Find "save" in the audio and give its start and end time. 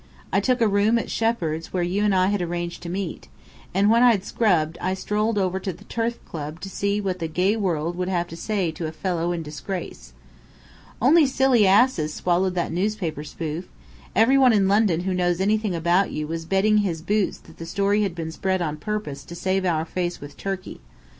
19.35-19.65